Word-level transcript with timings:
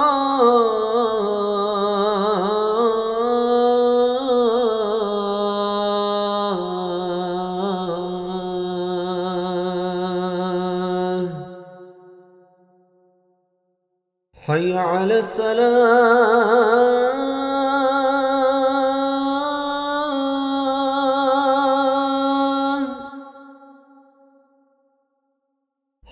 حي 14.46 14.78
على 14.78 15.18
السلام. 15.18 16.95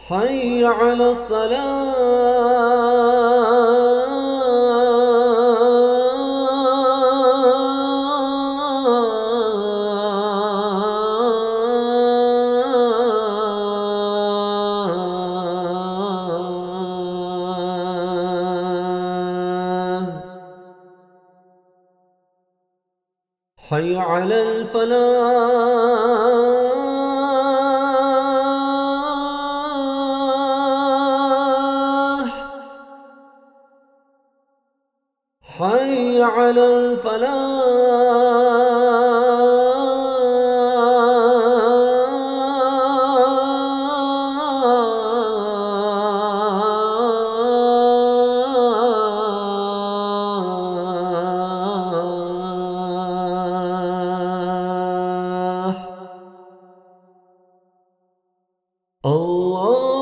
حي 0.08 0.64
على 0.64 1.10
الصلاة. 1.10 1.94
حي 23.70 23.96
على 23.96 24.42
الفلاح. 24.42 26.53
حي 35.58 36.22
على 36.22 36.64
الفلاح. 36.76 38.04
الله. 59.06 59.93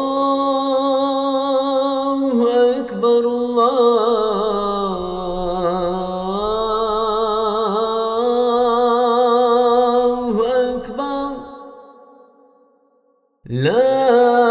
الله 13.53 13.73
أكبر 13.73 14.33
لا 14.33 14.42